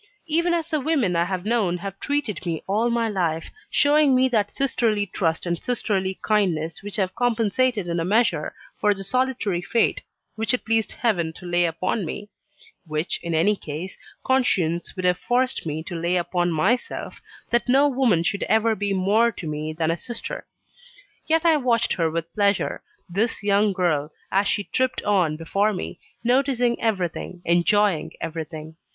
[0.25, 4.27] Even as the women I have known have treated me all my life showing me
[4.29, 9.61] that sisterly trust and sisterly kindness which have compensated in a measure for the solitary
[9.61, 10.01] fate
[10.35, 12.31] which it pleased Heaven to lay upon me;
[12.87, 13.95] which, in any case,
[14.25, 17.21] conscience would have forced me to lay upon myself
[17.51, 20.47] that no woman should ever be more to me than a sister.
[21.27, 25.99] Yet I watched her with pleasure this young girl, as she tripped on before me,
[26.23, 28.77] noticing everything, enjoying everything.